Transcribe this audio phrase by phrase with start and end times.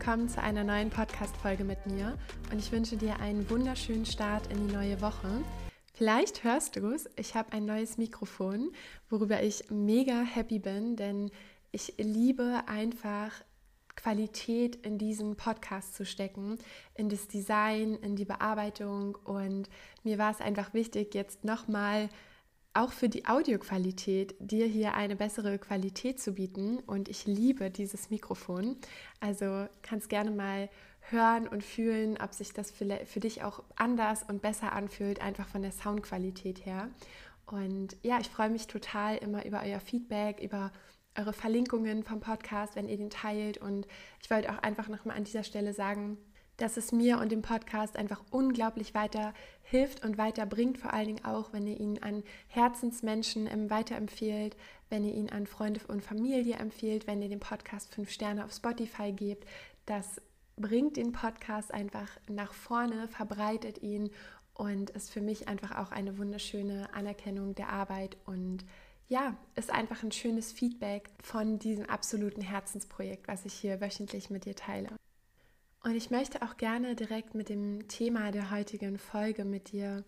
[0.00, 2.16] willkommen zu einer neuen Podcast-Folge mit mir.
[2.50, 5.28] Und ich wünsche dir einen wunderschönen Start in die neue Woche.
[5.92, 8.72] Vielleicht hörst du es, ich habe ein neues Mikrofon,
[9.10, 11.30] worüber ich mega happy bin, denn
[11.70, 13.30] ich liebe einfach
[13.94, 16.56] Qualität in diesen Podcast zu stecken,
[16.94, 19.16] in das Design, in die Bearbeitung.
[19.24, 19.68] Und
[20.02, 22.08] mir war es einfach wichtig, jetzt nochmal mal
[22.72, 26.78] auch für die Audioqualität dir hier eine bessere Qualität zu bieten.
[26.78, 28.76] Und ich liebe dieses Mikrofon.
[29.20, 30.68] Also kannst gerne mal
[31.00, 35.48] hören und fühlen, ob sich das für, für dich auch anders und besser anfühlt, einfach
[35.48, 36.88] von der Soundqualität her.
[37.46, 40.70] Und ja, ich freue mich total immer über euer Feedback, über
[41.16, 43.58] eure Verlinkungen vom Podcast, wenn ihr den teilt.
[43.58, 43.88] Und
[44.22, 46.18] ich wollte auch einfach nochmal an dieser Stelle sagen,
[46.60, 49.32] dass es mir und dem Podcast einfach unglaublich weiter
[49.62, 54.56] hilft und weiterbringt, vor allen Dingen auch, wenn ihr ihn an Herzensmenschen weiterempfehlt,
[54.90, 58.52] wenn ihr ihn an Freunde und Familie empfiehlt, wenn ihr dem Podcast fünf Sterne auf
[58.52, 59.46] Spotify gebt.
[59.86, 60.20] Das
[60.56, 64.10] bringt den Podcast einfach nach vorne, verbreitet ihn
[64.52, 68.66] und ist für mich einfach auch eine wunderschöne Anerkennung der Arbeit und
[69.08, 74.44] ja, ist einfach ein schönes Feedback von diesem absoluten Herzensprojekt, was ich hier wöchentlich mit
[74.44, 74.90] dir teile.
[75.82, 80.04] Und ich möchte auch gerne direkt mit dem Thema der heutigen Folge mit dir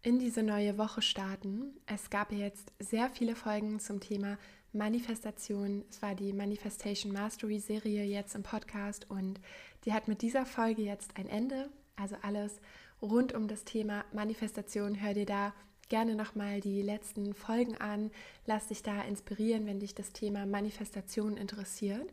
[0.00, 1.78] in diese neue Woche starten.
[1.84, 4.38] Es gab jetzt sehr viele Folgen zum Thema
[4.72, 5.84] Manifestation.
[5.90, 9.40] Es war die Manifestation Mastery Serie jetzt im Podcast und
[9.84, 11.68] die hat mit dieser Folge jetzt ein Ende.
[11.96, 12.60] Also alles
[13.02, 15.00] rund um das Thema Manifestation.
[15.02, 15.54] Hör dir da
[15.90, 18.10] gerne nochmal die letzten Folgen an.
[18.46, 22.12] Lass dich da inspirieren, wenn dich das Thema Manifestation interessiert.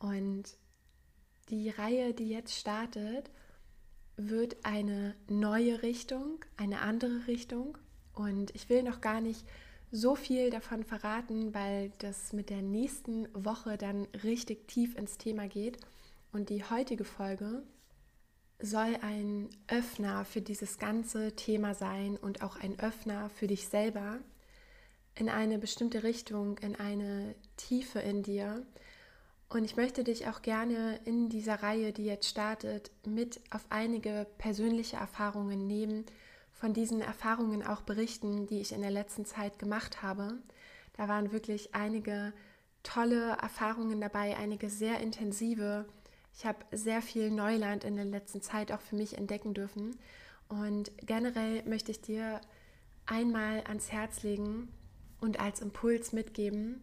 [0.00, 0.56] Und
[1.50, 3.30] die Reihe, die jetzt startet,
[4.16, 7.78] wird eine neue Richtung, eine andere Richtung.
[8.14, 9.46] Und ich will noch gar nicht
[9.90, 15.48] so viel davon verraten, weil das mit der nächsten Woche dann richtig tief ins Thema
[15.48, 15.78] geht.
[16.32, 17.62] Und die heutige Folge
[18.60, 24.18] soll ein Öffner für dieses ganze Thema sein und auch ein Öffner für dich selber
[25.14, 28.66] in eine bestimmte Richtung, in eine Tiefe in dir,
[29.50, 34.26] und ich möchte dich auch gerne in dieser Reihe, die jetzt startet, mit auf einige
[34.36, 36.04] persönliche Erfahrungen nehmen,
[36.52, 40.38] von diesen Erfahrungen auch berichten, die ich in der letzten Zeit gemacht habe.
[40.96, 42.34] Da waren wirklich einige
[42.82, 45.86] tolle Erfahrungen dabei, einige sehr intensive.
[46.34, 49.98] Ich habe sehr viel Neuland in der letzten Zeit auch für mich entdecken dürfen.
[50.48, 52.40] Und generell möchte ich dir
[53.06, 54.68] einmal ans Herz legen
[55.20, 56.82] und als Impuls mitgeben,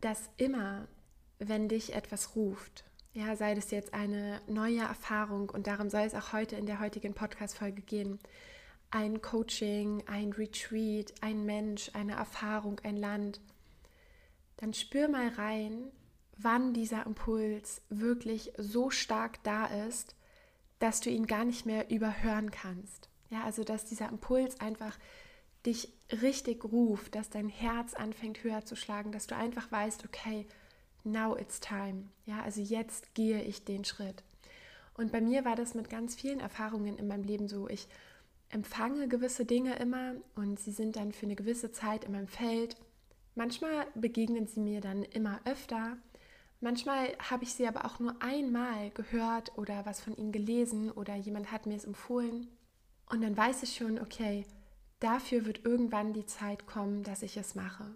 [0.00, 0.88] dass immer
[1.38, 2.84] wenn dich etwas ruft.
[3.12, 6.80] Ja, sei das jetzt eine neue Erfahrung und darum soll es auch heute in der
[6.80, 8.18] heutigen Podcast-Folge gehen.
[8.90, 13.40] Ein Coaching, ein Retreat, ein Mensch, eine Erfahrung, ein Land.
[14.58, 15.90] Dann spür mal rein,
[16.36, 20.14] wann dieser Impuls wirklich so stark da ist,
[20.78, 23.08] dass du ihn gar nicht mehr überhören kannst.
[23.30, 24.98] Ja, also dass dieser Impuls einfach
[25.64, 25.92] dich
[26.22, 30.46] richtig ruft, dass dein Herz anfängt höher zu schlagen, dass du einfach weißt, okay,
[31.06, 32.08] now it's time.
[32.26, 34.22] Ja, also jetzt gehe ich den Schritt.
[34.94, 37.68] Und bei mir war das mit ganz vielen Erfahrungen in meinem Leben so.
[37.68, 37.86] Ich
[38.48, 42.76] empfange gewisse Dinge immer und sie sind dann für eine gewisse Zeit in meinem Feld.
[43.34, 45.98] Manchmal begegnen sie mir dann immer öfter.
[46.60, 51.14] Manchmal habe ich sie aber auch nur einmal gehört oder was von ihnen gelesen oder
[51.14, 52.48] jemand hat mir es empfohlen.
[53.10, 54.46] Und dann weiß ich schon, okay,
[55.00, 57.94] dafür wird irgendwann die Zeit kommen, dass ich es mache.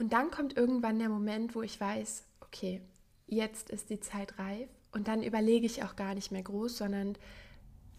[0.00, 2.80] Und dann kommt irgendwann der Moment, wo ich weiß, okay,
[3.26, 4.70] jetzt ist die Zeit reif.
[4.92, 7.18] Und dann überlege ich auch gar nicht mehr groß, sondern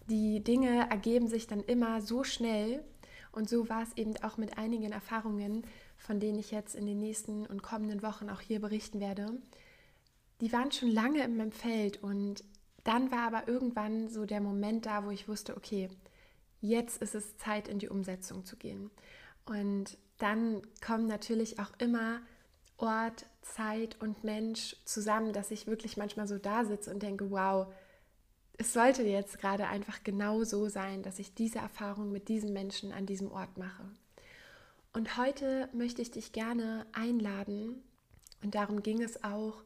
[0.09, 2.83] die Dinge ergeben sich dann immer so schnell.
[3.31, 5.63] Und so war es eben auch mit einigen Erfahrungen,
[5.95, 9.39] von denen ich jetzt in den nächsten und kommenden Wochen auch hier berichten werde.
[10.41, 12.43] Die waren schon lange in meinem Feld und
[12.83, 15.87] dann war aber irgendwann so der Moment da, wo ich wusste, okay,
[16.61, 18.89] jetzt ist es Zeit, in die Umsetzung zu gehen.
[19.45, 22.21] Und dann kommen natürlich auch immer
[22.77, 27.67] Ort, Zeit und Mensch zusammen, dass ich wirklich manchmal so da sitze und denke, wow,
[28.57, 32.91] es sollte jetzt gerade einfach genau so sein, dass ich diese Erfahrung mit diesem Menschen
[32.91, 33.83] an diesem Ort mache.
[34.93, 37.81] Und heute möchte ich dich gerne einladen,
[38.43, 39.63] und darum ging es auch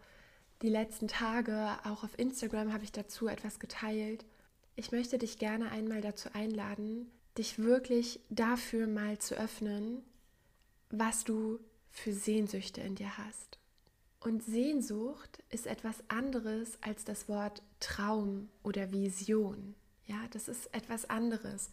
[0.62, 4.26] die letzten Tage, auch auf Instagram habe ich dazu etwas geteilt.
[4.76, 10.04] Ich möchte dich gerne einmal dazu einladen, dich wirklich dafür mal zu öffnen,
[10.90, 11.60] was du
[11.92, 13.58] für Sehnsüchte in dir hast.
[14.20, 19.76] Und Sehnsucht ist etwas anderes als das Wort Traum oder Vision.
[20.08, 21.70] Ja, das ist etwas anderes.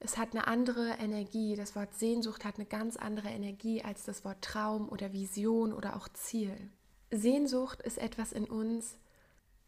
[0.00, 1.54] Es hat eine andere Energie.
[1.54, 5.96] Das Wort Sehnsucht hat eine ganz andere Energie als das Wort Traum oder Vision oder
[5.96, 6.56] auch Ziel.
[7.10, 8.96] Sehnsucht ist etwas in uns,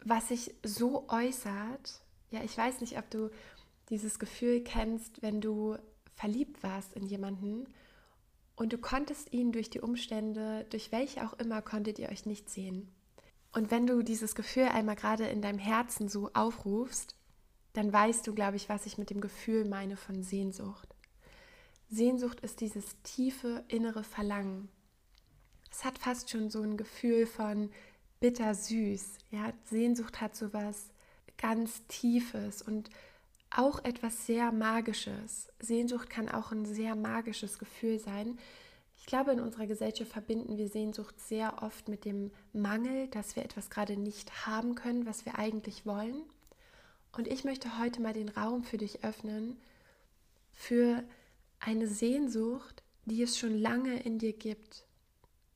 [0.02, 2.00] was sich so äußert.
[2.30, 3.30] Ja, ich weiß nicht, ob du
[3.90, 5.76] dieses Gefühl kennst, wenn du
[6.14, 7.66] verliebt warst in jemanden
[8.56, 12.48] und du konntest ihn durch die Umstände, durch welche auch immer, konntet ihr euch nicht
[12.50, 12.92] sehen.
[13.52, 17.16] Und wenn du dieses Gefühl einmal gerade in deinem Herzen so aufrufst,
[17.72, 20.94] dann weißt du, glaube ich, was ich mit dem Gefühl meine von Sehnsucht.
[21.88, 24.68] Sehnsucht ist dieses tiefe innere Verlangen.
[25.70, 27.70] Es hat fast schon so ein Gefühl von
[28.20, 29.18] bittersüß.
[29.30, 30.88] Ja, Sehnsucht hat so was
[31.36, 32.90] ganz Tiefes und
[33.56, 35.48] auch etwas sehr Magisches.
[35.60, 38.38] Sehnsucht kann auch ein sehr magisches Gefühl sein.
[38.96, 43.44] Ich glaube, in unserer Gesellschaft verbinden wir Sehnsucht sehr oft mit dem Mangel, dass wir
[43.44, 46.22] etwas gerade nicht haben können, was wir eigentlich wollen.
[47.16, 49.56] Und ich möchte heute mal den Raum für dich öffnen,
[50.50, 51.04] für
[51.60, 54.84] eine Sehnsucht, die es schon lange in dir gibt,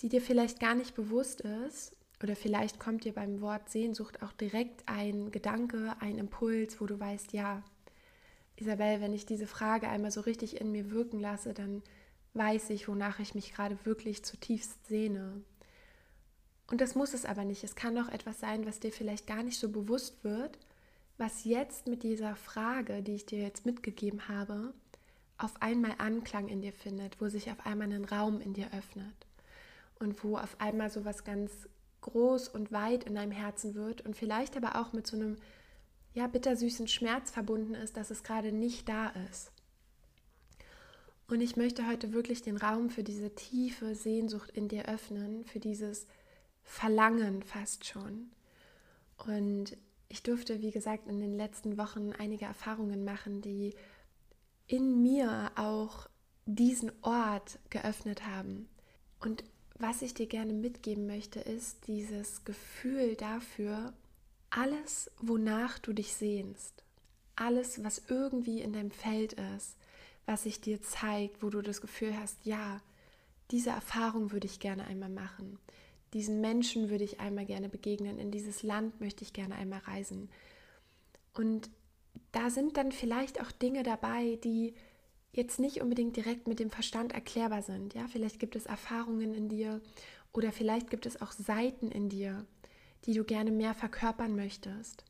[0.00, 1.96] die dir vielleicht gar nicht bewusst ist.
[2.22, 6.98] Oder vielleicht kommt dir beim Wort Sehnsucht auch direkt ein Gedanke, ein Impuls, wo du
[6.98, 7.62] weißt, ja,
[8.60, 11.82] Isabel, wenn ich diese Frage einmal so richtig in mir wirken lasse, dann
[12.34, 15.42] weiß ich, wonach ich mich gerade wirklich zutiefst sehne.
[16.70, 17.64] Und das muss es aber nicht.
[17.64, 20.58] Es kann auch etwas sein, was dir vielleicht gar nicht so bewusst wird,
[21.16, 24.72] was jetzt mit dieser Frage, die ich dir jetzt mitgegeben habe,
[25.38, 29.26] auf einmal Anklang in dir findet, wo sich auf einmal ein Raum in dir öffnet
[29.98, 31.68] und wo auf einmal so was ganz
[32.02, 35.36] groß und weit in deinem Herzen wird und vielleicht aber auch mit so einem
[36.14, 39.52] ja, bittersüßen Schmerz verbunden ist, dass es gerade nicht da ist.
[41.28, 45.60] Und ich möchte heute wirklich den Raum für diese tiefe Sehnsucht in dir öffnen, für
[45.60, 46.06] dieses
[46.62, 48.30] Verlangen fast schon.
[49.18, 49.76] Und
[50.08, 53.74] ich durfte, wie gesagt, in den letzten Wochen einige Erfahrungen machen, die
[54.66, 56.08] in mir auch
[56.46, 58.68] diesen Ort geöffnet haben.
[59.20, 59.44] Und
[59.78, 63.92] was ich dir gerne mitgeben möchte, ist dieses Gefühl dafür,
[64.50, 66.82] alles, wonach du dich sehnst,
[67.36, 69.76] alles, was irgendwie in deinem Feld ist,
[70.26, 72.80] was sich dir zeigt, wo du das Gefühl hast, ja,
[73.50, 75.58] diese Erfahrung würde ich gerne einmal machen.
[76.12, 78.18] Diesen Menschen würde ich einmal gerne begegnen.
[78.18, 80.28] In dieses Land möchte ich gerne einmal reisen.
[81.34, 81.70] Und
[82.32, 84.74] da sind dann vielleicht auch Dinge dabei, die
[85.32, 87.94] jetzt nicht unbedingt direkt mit dem Verstand erklärbar sind.
[87.94, 89.80] Ja, vielleicht gibt es Erfahrungen in dir
[90.32, 92.46] oder vielleicht gibt es auch Seiten in dir,
[93.04, 95.04] die du gerne mehr verkörpern möchtest,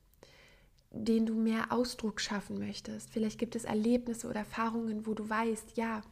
[0.91, 3.11] denen du mehr Ausdruck schaffen möchtest.
[3.11, 6.03] Vielleicht gibt es Erlebnisse oder Erfahrungen, wo du weißt, ja,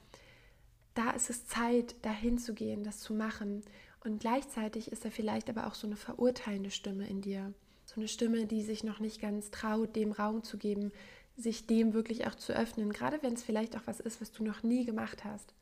[0.95, 3.63] da ist es Zeit, dahin zu gehen, das zu machen.
[4.05, 7.53] Und gleichzeitig ist da vielleicht aber auch so eine verurteilende Stimme in dir.
[7.85, 10.93] So eine Stimme, die sich noch nicht ganz traut, dem Raum zu geben,
[11.37, 14.43] sich dem wirklich auch zu öffnen, gerade wenn es vielleicht auch was ist, was du
[14.43, 15.55] noch nie gemacht hast.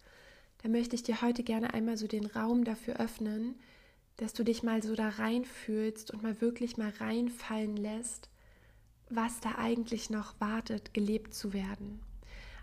[0.63, 3.57] Da möchte ich dir heute gerne einmal so den Raum dafür öffnen,
[4.17, 8.31] dass du dich mal so da reinfühlst und mal wirklich mal reinfallen lässt,
[9.11, 12.01] was da eigentlich noch wartet, gelebt zu werden.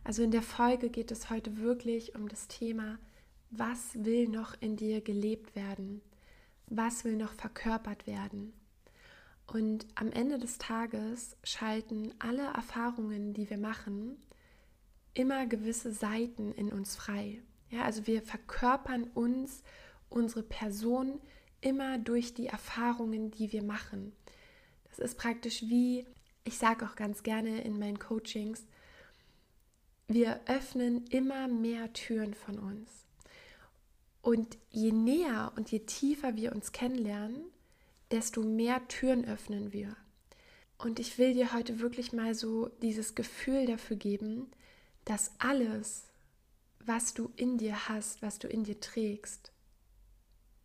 [0.04, 2.98] Also in der Folge geht es heute wirklich um das Thema,
[3.52, 6.02] was will noch in dir gelebt werden?
[6.68, 8.54] Was will noch verkörpert werden?
[9.46, 14.18] Und am Ende des Tages schalten alle Erfahrungen, die wir machen,
[15.14, 17.42] immer gewisse Seiten in uns frei.
[17.70, 19.64] Ja, also wir verkörpern uns,
[20.10, 21.20] unsere Person
[21.62, 24.14] immer durch die Erfahrungen, die wir machen.
[24.90, 26.06] Das ist praktisch wie,
[26.44, 28.66] ich sage auch ganz gerne in meinen Coachings,
[30.08, 32.90] wir öffnen immer mehr Türen von uns.
[34.22, 37.46] Und je näher und je tiefer wir uns kennenlernen,
[38.12, 39.96] desto mehr Türen öffnen wir.
[40.78, 44.52] Und ich will dir heute wirklich mal so dieses Gefühl dafür geben,
[45.06, 46.06] dass alles,
[46.80, 49.52] was du in dir hast, was du in dir trägst,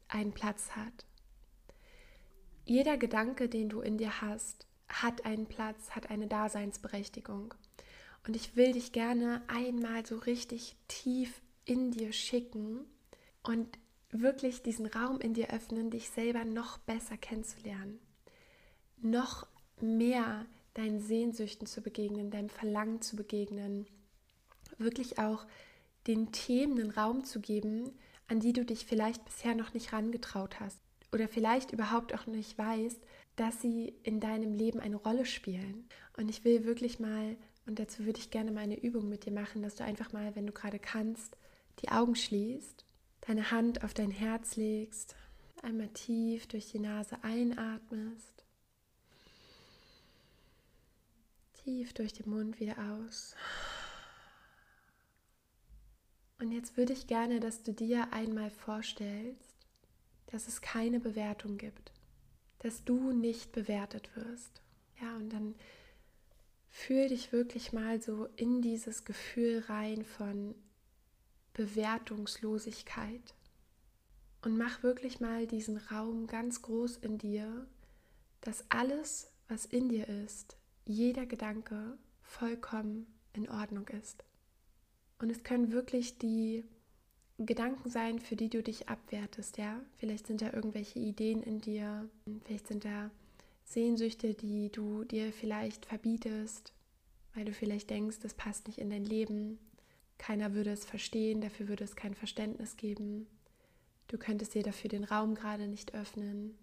[0.09, 1.05] einen Platz hat.
[2.65, 7.55] Jeder Gedanke, den du in dir hast, hat einen Platz, hat eine Daseinsberechtigung.
[8.27, 12.85] Und ich will dich gerne einmal so richtig tief in dir schicken
[13.43, 13.79] und
[14.11, 18.01] wirklich diesen Raum in dir öffnen, dich selber noch besser kennenzulernen,
[18.97, 19.47] noch
[19.81, 23.87] mehr deinen Sehnsüchten zu begegnen, deinem Verlangen zu begegnen,
[24.79, 25.47] wirklich auch
[26.07, 27.93] den Themen einen Raum zu geben,
[28.29, 30.81] an die du dich vielleicht bisher noch nicht rangetraut hast
[31.13, 33.01] oder vielleicht überhaupt auch nicht weißt,
[33.37, 35.89] dass sie in deinem Leben eine Rolle spielen.
[36.17, 39.33] Und ich will wirklich mal, und dazu würde ich gerne mal eine Übung mit dir
[39.33, 41.37] machen, dass du einfach mal, wenn du gerade kannst,
[41.81, 42.85] die Augen schließt,
[43.21, 45.15] deine Hand auf dein Herz legst,
[45.63, 48.45] einmal tief durch die Nase einatmest,
[51.65, 53.35] tief durch den Mund wieder aus.
[56.39, 59.57] Und jetzt würde ich gerne, dass du dir einmal vorstellst,
[60.27, 61.93] dass es keine Bewertung gibt.
[62.59, 64.63] dass du nicht bewertet wirst.
[65.01, 65.55] Ja, und dann
[66.69, 70.55] fühl dich wirklich mal so in dieses Gefühl rein von
[71.55, 73.35] Bewertungslosigkeit.
[74.43, 77.67] Und mach wirklich mal diesen Raum ganz groß in dir,
[78.41, 84.25] dass alles, was in dir ist, jeder Gedanke vollkommen in Ordnung ist.
[85.19, 86.65] Und es können wirklich die
[87.39, 89.81] Gedanken sein, für die du dich abwertest, ja?
[89.97, 92.09] Vielleicht sind da irgendwelche Ideen in dir,
[92.45, 93.11] vielleicht sind da
[93.65, 96.73] Sehnsüchte, die du dir vielleicht verbietest,
[97.35, 99.59] weil du vielleicht denkst, das passt nicht in dein Leben.
[100.19, 103.27] Keiner würde es verstehen, dafür würde es kein Verständnis geben.
[104.09, 106.57] Du könntest dir dafür den Raum gerade nicht öffnen.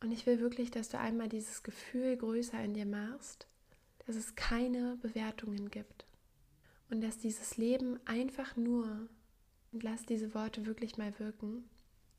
[0.00, 3.48] Und ich will wirklich, dass du einmal dieses Gefühl größer in dir machst,
[4.06, 6.06] dass es keine Bewertungen gibt.
[6.90, 9.08] Und dass dieses Leben einfach nur,
[9.72, 11.68] und lass diese Worte wirklich mal wirken,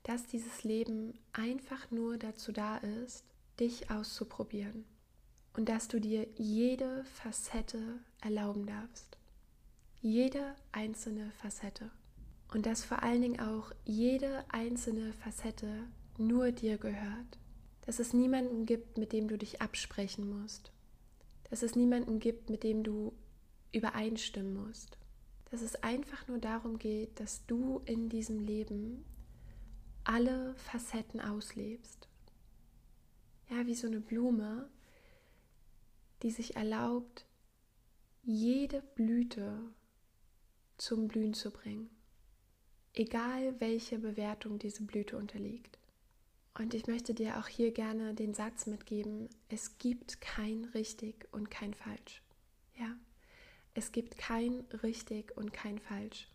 [0.03, 3.25] dass dieses Leben einfach nur dazu da ist,
[3.59, 4.85] dich auszuprobieren.
[5.53, 9.17] Und dass du dir jede Facette erlauben darfst.
[9.99, 11.91] Jede einzelne Facette.
[12.53, 15.83] Und dass vor allen Dingen auch jede einzelne Facette
[16.17, 17.37] nur dir gehört.
[17.85, 20.71] Dass es niemanden gibt, mit dem du dich absprechen musst.
[21.49, 23.13] Dass es niemanden gibt, mit dem du
[23.71, 24.97] übereinstimmen musst.
[25.49, 29.03] Dass es einfach nur darum geht, dass du in diesem Leben
[30.03, 32.07] alle Facetten auslebst.
[33.49, 34.69] Ja, wie so eine Blume,
[36.23, 37.25] die sich erlaubt,
[38.23, 39.59] jede Blüte
[40.77, 41.89] zum Blühen zu bringen.
[42.93, 45.77] Egal welche Bewertung diese Blüte unterliegt.
[46.57, 51.49] Und ich möchte dir auch hier gerne den Satz mitgeben, es gibt kein richtig und
[51.49, 52.21] kein falsch.
[52.77, 52.95] Ja,
[53.73, 56.27] es gibt kein richtig und kein falsch.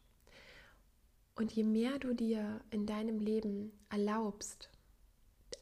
[1.35, 4.71] Und je mehr du dir in deinem Leben erlaubst,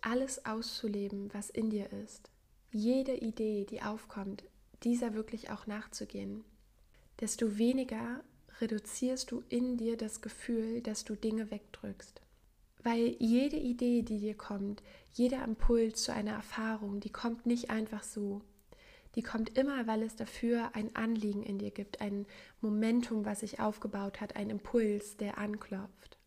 [0.00, 2.31] alles auszuleben, was in dir ist,
[2.71, 4.45] jede Idee, die aufkommt,
[4.83, 6.45] dieser wirklich auch nachzugehen,
[7.21, 8.23] desto weniger
[8.61, 12.21] reduzierst du in dir das Gefühl, dass du Dinge wegdrückst.
[12.83, 14.83] Weil jede Idee, die dir kommt,
[15.14, 18.43] jeder Impuls zu einer Erfahrung, die kommt nicht einfach so.
[19.14, 22.26] Die kommt immer, weil es dafür ein Anliegen in dir gibt, ein
[22.61, 26.18] Momentum, was sich aufgebaut hat, ein Impuls, der anklopft.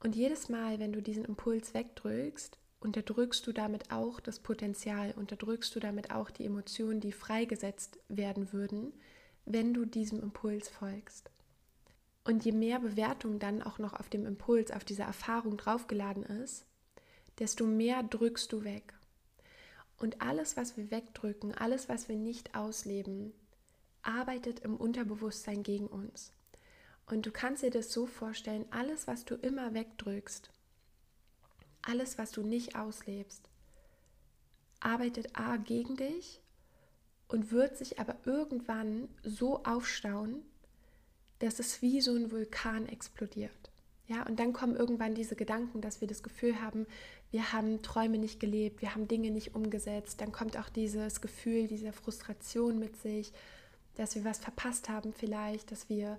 [0.00, 5.74] Und jedes Mal, wenn du diesen Impuls wegdrückst, unterdrückst du damit auch das Potenzial, unterdrückst
[5.74, 8.92] du damit auch die Emotionen, die freigesetzt werden würden,
[9.46, 11.30] wenn du diesem Impuls folgst.
[12.24, 16.66] Und je mehr Bewertung dann auch noch auf dem Impuls, auf dieser Erfahrung draufgeladen ist,
[17.38, 18.94] desto mehr drückst du weg.
[20.04, 23.32] Und alles, was wir wegdrücken, alles, was wir nicht ausleben,
[24.02, 26.30] arbeitet im Unterbewusstsein gegen uns.
[27.06, 30.50] Und du kannst dir das so vorstellen, alles, was du immer wegdrückst,
[31.80, 33.48] alles, was du nicht auslebst,
[34.78, 36.42] arbeitet A gegen dich
[37.28, 40.42] und wird sich aber irgendwann so aufstauen,
[41.38, 43.63] dass es wie so ein Vulkan explodiert.
[44.06, 46.86] Ja, und dann kommen irgendwann diese Gedanken, dass wir das Gefühl haben,
[47.30, 50.20] wir haben Träume nicht gelebt, wir haben Dinge nicht umgesetzt.
[50.20, 53.32] Dann kommt auch dieses Gefühl dieser Frustration mit sich,
[53.94, 56.18] dass wir was verpasst haben vielleicht, dass wir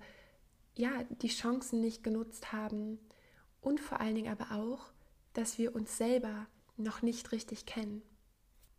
[0.76, 0.90] ja
[1.22, 3.00] die Chancen nicht genutzt haben
[3.62, 4.92] und vor allen Dingen aber auch,
[5.34, 8.02] dass wir uns selber noch nicht richtig kennen.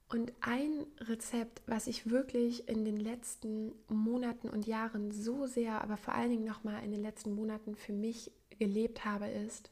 [0.09, 5.97] Und ein Rezept, was ich wirklich in den letzten Monaten und Jahren so sehr, aber
[5.97, 9.71] vor allen Dingen nochmal in den letzten Monaten für mich gelebt habe, ist,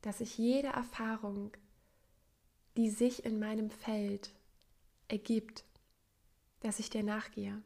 [0.00, 1.50] dass ich jede Erfahrung,
[2.76, 4.32] die sich in meinem Feld
[5.08, 5.64] ergibt,
[6.60, 7.60] dass ich der nachgehe.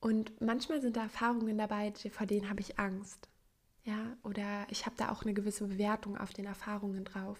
[0.00, 3.28] Und manchmal sind da Erfahrungen dabei, vor denen habe ich Angst.
[3.84, 7.38] Ja, oder ich habe da auch eine gewisse Bewertung auf den Erfahrungen drauf.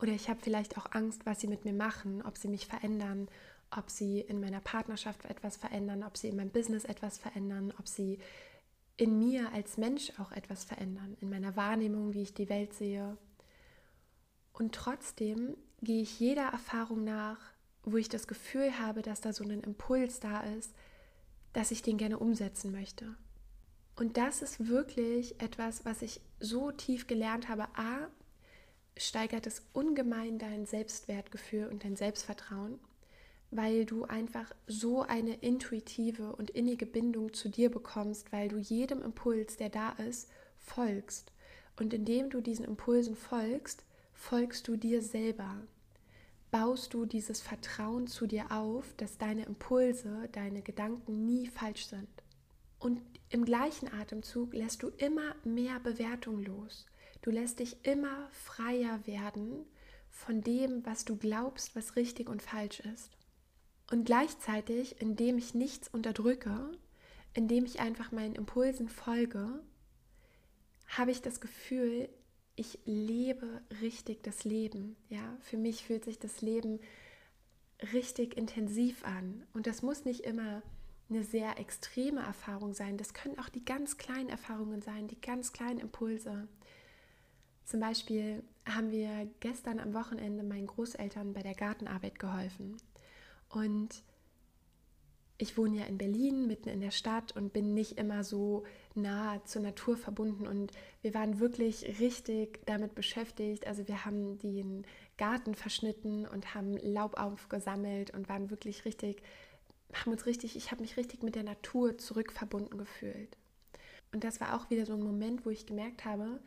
[0.00, 3.28] Oder ich habe vielleicht auch Angst, was sie mit mir machen, ob sie mich verändern,
[3.70, 7.86] ob sie in meiner Partnerschaft etwas verändern, ob sie in meinem Business etwas verändern, ob
[7.86, 8.18] sie
[8.96, 13.16] in mir als Mensch auch etwas verändern, in meiner Wahrnehmung, wie ich die Welt sehe.
[14.52, 17.38] Und trotzdem gehe ich jeder Erfahrung nach,
[17.82, 20.74] wo ich das Gefühl habe, dass da so ein Impuls da ist,
[21.52, 23.16] dass ich den gerne umsetzen möchte.
[23.96, 27.64] Und das ist wirklich etwas, was ich so tief gelernt habe.
[27.76, 28.08] A,
[28.96, 32.78] steigert es ungemein dein Selbstwertgefühl und dein Selbstvertrauen,
[33.50, 39.02] weil du einfach so eine intuitive und innige Bindung zu dir bekommst, weil du jedem
[39.02, 40.28] Impuls, der da ist,
[40.58, 41.32] folgst.
[41.78, 45.56] Und indem du diesen Impulsen folgst, folgst du dir selber.
[46.50, 52.08] Baust du dieses Vertrauen zu dir auf, dass deine Impulse, deine Gedanken nie falsch sind.
[52.80, 56.86] Und im gleichen Atemzug lässt du immer mehr Bewertung los.
[57.22, 59.66] Du lässt dich immer freier werden
[60.10, 63.10] von dem, was du glaubst, was richtig und falsch ist.
[63.90, 66.72] Und gleichzeitig, indem ich nichts unterdrücke,
[67.34, 69.62] indem ich einfach meinen Impulsen folge,
[70.88, 72.08] habe ich das Gefühl,
[72.56, 74.96] ich lebe richtig das Leben.
[75.08, 76.80] Ja, für mich fühlt sich das Leben
[77.92, 79.46] richtig intensiv an.
[79.54, 80.62] Und das muss nicht immer
[81.08, 82.96] eine sehr extreme Erfahrung sein.
[82.96, 86.48] Das können auch die ganz kleinen Erfahrungen sein, die ganz kleinen Impulse.
[87.70, 92.76] Zum Beispiel haben wir gestern am Wochenende meinen Großeltern bei der Gartenarbeit geholfen.
[93.48, 94.02] Und
[95.38, 98.64] ich wohne ja in Berlin, mitten in der Stadt und bin nicht immer so
[98.96, 100.48] nah zur Natur verbunden.
[100.48, 100.72] Und
[101.02, 103.68] wir waren wirklich richtig damit beschäftigt.
[103.68, 104.84] Also wir haben den
[105.16, 109.22] Garten verschnitten und haben Laub aufgesammelt und waren wirklich richtig,
[109.94, 113.36] haben uns richtig, ich habe mich richtig mit der Natur zurückverbunden gefühlt.
[114.12, 116.40] Und das war auch wieder so ein Moment, wo ich gemerkt habe,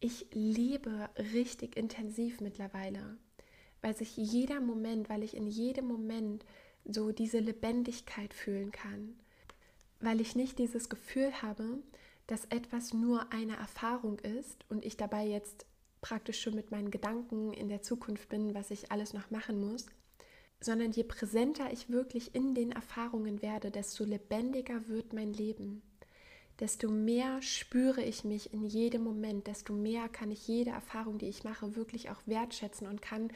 [0.00, 3.16] ich lebe richtig intensiv mittlerweile,
[3.80, 6.44] weil sich jeder Moment, weil ich in jedem Moment
[6.84, 9.14] so diese Lebendigkeit fühlen kann,
[10.00, 11.78] weil ich nicht dieses Gefühl habe,
[12.26, 15.66] dass etwas nur eine Erfahrung ist und ich dabei jetzt
[16.00, 19.86] praktisch schon mit meinen Gedanken in der Zukunft bin, was ich alles noch machen muss,
[20.60, 25.82] sondern je präsenter ich wirklich in den Erfahrungen werde, desto lebendiger wird mein Leben.
[26.60, 31.28] Desto mehr spüre ich mich in jedem Moment, desto mehr kann ich jede Erfahrung, die
[31.28, 33.30] ich mache, wirklich auch wertschätzen und kann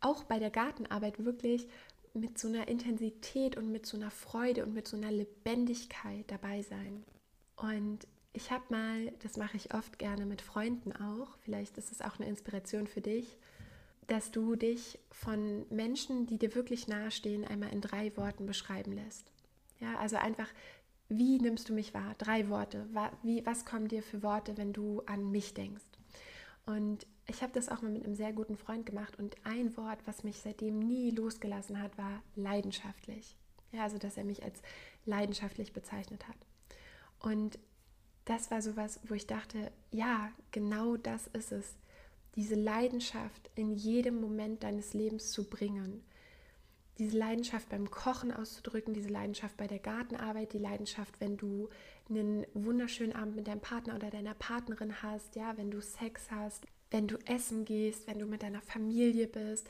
[0.00, 1.68] auch bei der Gartenarbeit wirklich
[2.14, 6.62] mit so einer Intensität und mit so einer Freude und mit so einer Lebendigkeit dabei
[6.62, 7.04] sein.
[7.56, 12.00] Und ich habe mal, das mache ich oft gerne mit Freunden auch, vielleicht ist es
[12.00, 13.36] auch eine Inspiration für dich,
[14.06, 19.30] dass du dich von Menschen, die dir wirklich nahestehen, einmal in drei Worten beschreiben lässt.
[19.80, 20.48] Ja, also einfach,
[21.08, 22.14] wie nimmst du mich wahr?
[22.18, 22.86] Drei Worte.
[23.22, 25.84] Wie, was kommen dir für Worte, wenn du an mich denkst?
[26.66, 29.98] Und ich habe das auch mal mit einem sehr guten Freund gemacht und ein Wort,
[30.06, 33.36] was mich seitdem nie losgelassen hat, war leidenschaftlich.
[33.72, 34.60] Ja, also dass er mich als
[35.04, 36.36] leidenschaftlich bezeichnet hat.
[37.18, 37.58] Und
[38.24, 41.76] das war sowas, wo ich dachte, ja, genau das ist es.
[42.36, 46.02] Diese Leidenschaft in jedem Moment deines Lebens zu bringen.
[46.98, 51.68] Diese Leidenschaft beim Kochen auszudrücken, diese Leidenschaft bei der Gartenarbeit, die Leidenschaft, wenn du
[52.08, 56.66] einen wunderschönen Abend mit deinem Partner oder deiner Partnerin hast, ja, wenn du Sex hast,
[56.90, 59.68] wenn du essen gehst, wenn du mit deiner Familie bist,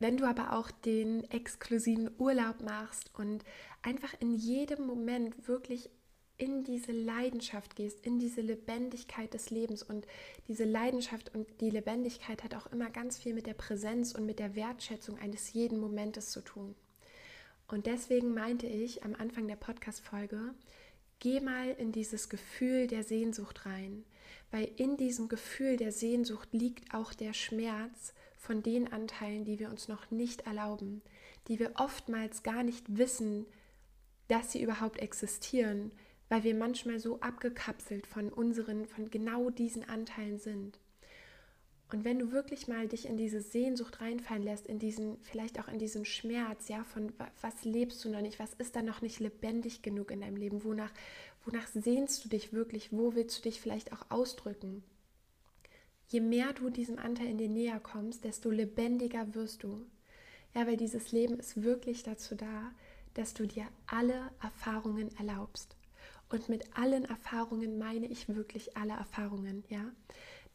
[0.00, 3.44] wenn du aber auch den exklusiven Urlaub machst und
[3.82, 5.90] einfach in jedem Moment wirklich
[6.36, 9.82] in diese Leidenschaft gehst, in diese Lebendigkeit des Lebens.
[9.82, 10.06] Und
[10.48, 14.38] diese Leidenschaft und die Lebendigkeit hat auch immer ganz viel mit der Präsenz und mit
[14.38, 16.74] der Wertschätzung eines jeden Momentes zu tun.
[17.68, 20.54] Und deswegen meinte ich am Anfang der Podcast-Folge,
[21.18, 24.04] geh mal in dieses Gefühl der Sehnsucht rein
[24.54, 29.68] weil in diesem Gefühl der Sehnsucht liegt auch der Schmerz von den Anteilen, die wir
[29.68, 31.02] uns noch nicht erlauben,
[31.48, 33.46] die wir oftmals gar nicht wissen,
[34.28, 35.90] dass sie überhaupt existieren,
[36.28, 40.78] weil wir manchmal so abgekapselt von unseren, von genau diesen Anteilen sind.
[41.92, 45.68] Und wenn du wirklich mal dich in diese Sehnsucht reinfallen lässt, in diesen, vielleicht auch
[45.68, 49.20] in diesen Schmerz, ja, von was lebst du noch nicht, was ist da noch nicht
[49.20, 50.90] lebendig genug in deinem Leben, wonach,
[51.44, 52.90] Wonach sehnst du dich wirklich?
[52.90, 54.82] Wo willst du dich vielleicht auch ausdrücken?
[56.08, 59.84] Je mehr du diesem Anteil in dir näher kommst, desto lebendiger wirst du.
[60.54, 62.72] Ja, weil dieses Leben ist wirklich dazu da,
[63.14, 65.76] dass du dir alle Erfahrungen erlaubst.
[66.28, 69.84] Und mit allen Erfahrungen meine ich wirklich alle Erfahrungen, ja.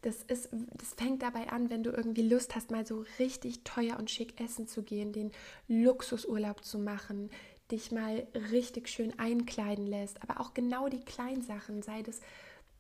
[0.01, 3.97] Das, ist, das fängt dabei an, wenn du irgendwie Lust hast, mal so richtig teuer
[3.99, 5.32] und schick essen zu gehen, den
[5.67, 7.29] Luxusurlaub zu machen,
[7.69, 12.21] dich mal richtig schön einkleiden lässt, aber auch genau die Kleinsachen, sei das,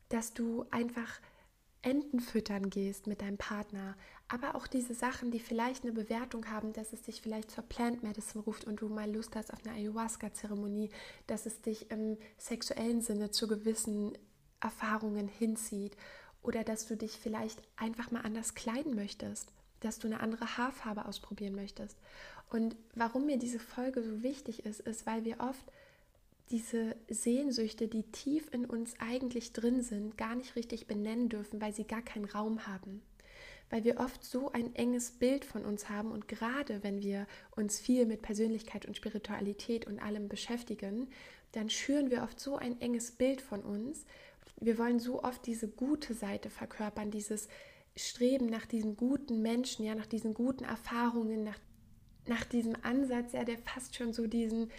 [0.07, 1.19] dass du einfach
[1.81, 3.95] Enten füttern gehst mit deinem Partner,
[4.29, 8.03] aber auch diese Sachen, die vielleicht eine Bewertung haben, dass es dich vielleicht zur Plant
[8.03, 10.89] Medicine ruft und du mal Lust hast auf eine Ayahuasca-Zeremonie,
[11.25, 14.15] dass es dich im sexuellen Sinne zu gewissen
[14.59, 15.97] Erfahrungen hinzieht
[16.43, 21.05] oder dass du dich vielleicht einfach mal anders kleiden möchtest, dass du eine andere Haarfarbe
[21.05, 21.97] ausprobieren möchtest.
[22.51, 25.65] Und warum mir diese Folge so wichtig ist, ist, weil wir oft
[26.51, 31.73] diese Sehnsüchte, die tief in uns eigentlich drin sind, gar nicht richtig benennen dürfen, weil
[31.73, 33.01] sie gar keinen Raum haben.
[33.69, 37.79] Weil wir oft so ein enges Bild von uns haben und gerade wenn wir uns
[37.79, 41.07] viel mit Persönlichkeit und Spiritualität und allem beschäftigen,
[41.51, 44.05] dann schüren wir oft so ein enges Bild von uns.
[44.59, 47.47] Wir wollen so oft diese gute Seite verkörpern, dieses
[47.95, 51.59] Streben nach diesen guten Menschen, ja, nach diesen guten Erfahrungen, nach
[52.29, 54.71] nach diesem Ansatz, ja, der fast schon so diesen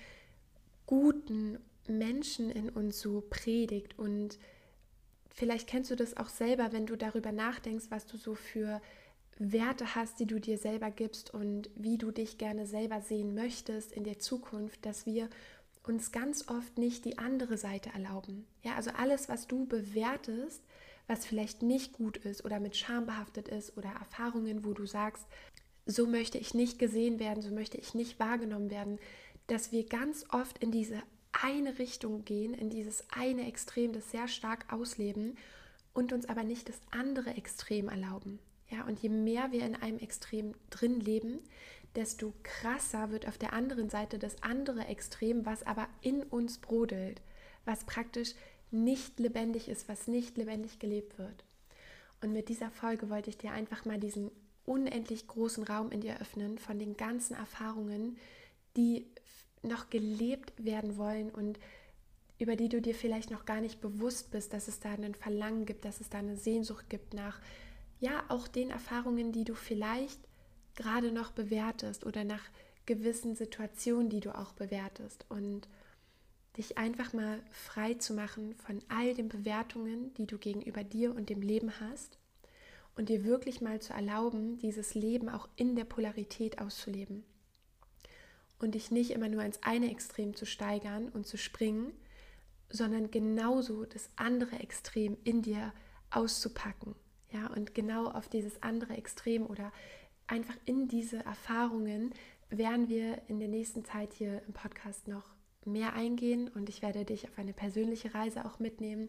[0.87, 3.99] guten Menschen in uns so predigt.
[3.99, 4.39] Und
[5.35, 8.81] vielleicht kennst du das auch selber, wenn du darüber nachdenkst, was du so für
[9.39, 13.93] Werte hast, die du dir selber gibst und wie du dich gerne selber sehen möchtest
[13.93, 15.31] in der Zukunft, dass wir
[15.83, 18.47] uns ganz oft nicht die andere Seite erlauben.
[18.63, 20.63] Ja, also alles, was du bewertest,
[21.07, 25.27] was vielleicht nicht gut ist oder mit Scham behaftet ist oder Erfahrungen, wo du sagst,
[25.87, 28.99] so möchte ich nicht gesehen werden, so möchte ich nicht wahrgenommen werden,
[29.47, 34.29] dass wir ganz oft in diese eine Richtung gehen, in dieses eine Extrem, das sehr
[34.29, 35.37] stark ausleben
[35.93, 38.39] und uns aber nicht das andere Extrem erlauben.
[38.69, 41.41] Ja, und je mehr wir in einem Extrem drin leben,
[41.97, 47.21] desto krasser wird auf der anderen Seite das andere Extrem, was aber in uns brodelt,
[47.65, 48.35] was praktisch
[48.71, 51.45] nicht lebendig ist, was nicht lebendig gelebt wird.
[52.23, 54.31] Und mit dieser Folge wollte ich dir einfach mal diesen
[54.65, 58.19] unendlich großen Raum in dir öffnen von den ganzen Erfahrungen,
[58.77, 59.07] die
[59.63, 61.59] noch gelebt werden wollen und
[62.39, 65.67] über die du dir vielleicht noch gar nicht bewusst bist, dass es da einen Verlangen
[65.67, 67.39] gibt, dass es da eine Sehnsucht gibt nach
[67.99, 70.19] ja auch den Erfahrungen, die du vielleicht
[70.75, 72.43] gerade noch bewertest oder nach
[72.87, 75.27] gewissen Situationen, die du auch bewertest.
[75.29, 75.69] Und
[76.57, 81.29] dich einfach mal frei zu machen von all den Bewertungen, die du gegenüber dir und
[81.29, 82.19] dem Leben hast
[82.97, 87.23] und dir wirklich mal zu erlauben, dieses Leben auch in der Polarität auszuleben
[88.61, 91.93] und dich nicht immer nur ins eine Extrem zu steigern und zu springen,
[92.69, 95.73] sondern genauso das andere Extrem in dir
[96.11, 96.95] auszupacken
[97.33, 99.73] ja, und genau auf dieses andere Extrem oder
[100.27, 102.13] einfach in diese Erfahrungen
[102.51, 105.25] werden wir in der nächsten Zeit hier im Podcast noch
[105.65, 109.09] mehr eingehen und ich werde dich auf eine persönliche Reise auch mitnehmen.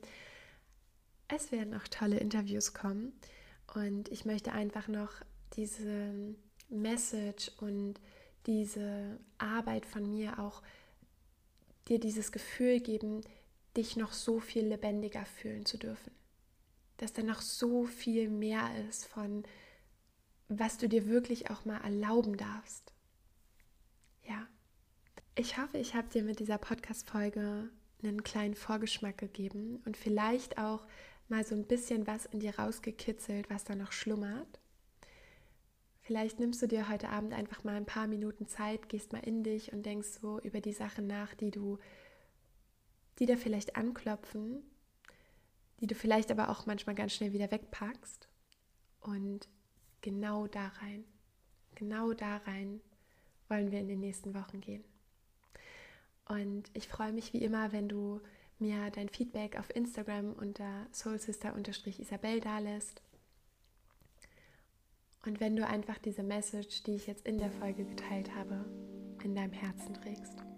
[1.27, 3.13] Es werden auch tolle Interviews kommen
[3.73, 5.11] und ich möchte einfach noch
[5.55, 6.35] diese
[6.69, 7.99] Message und
[8.45, 10.61] diese Arbeit von mir auch
[11.87, 13.21] dir dieses Gefühl geben,
[13.77, 16.11] dich noch so viel lebendiger fühlen zu dürfen
[17.01, 19.43] dass da noch so viel mehr ist von,
[20.49, 22.93] was du dir wirklich auch mal erlauben darfst.
[24.23, 24.47] Ja.
[25.33, 27.69] Ich hoffe, ich habe dir mit dieser Podcast-Folge
[28.03, 30.85] einen kleinen Vorgeschmack gegeben und vielleicht auch
[31.27, 34.59] mal so ein bisschen was in dir rausgekitzelt, was da noch schlummert.
[36.11, 39.43] Vielleicht nimmst du dir heute Abend einfach mal ein paar Minuten Zeit, gehst mal in
[39.43, 41.79] dich und denkst so über die Sachen nach, die du,
[43.17, 44.61] die da vielleicht anklopfen
[45.79, 48.29] die du vielleicht aber auch manchmal ganz schnell wieder wegpackst.
[48.99, 49.47] Und
[50.01, 51.05] genau da rein,
[51.75, 52.81] genau da rein
[53.49, 54.83] wollen wir in den nächsten Wochen gehen.
[56.27, 58.19] Und ich freue mich wie immer, wenn du
[58.59, 63.01] mir dein Feedback auf Instagram unter soulsister-isabel dalässt.
[65.25, 68.65] Und wenn du einfach diese Message, die ich jetzt in der Folge geteilt habe,
[69.23, 70.50] in deinem Herzen trägst.